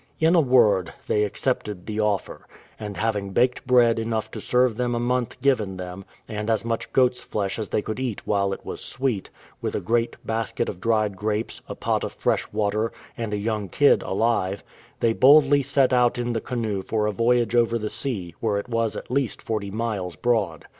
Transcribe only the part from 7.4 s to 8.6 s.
as they could eat while